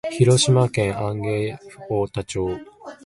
[0.13, 2.57] 広島県安芸太田町